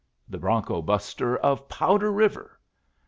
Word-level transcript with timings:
'The 0.27 0.39
Bronco 0.39 0.81
buster 0.81 1.37
of 1.37 1.69
Powder 1.69 2.11
River!' 2.11 2.59